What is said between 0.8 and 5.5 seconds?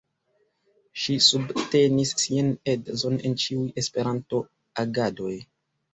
Ŝi subtenis sian edzon en ĉiuj Esperanto-agadoj.